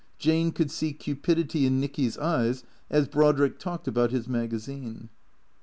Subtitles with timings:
[0.17, 5.09] Jane could see cupidity in Nicky's eyes as Brodrick talked about his magazine.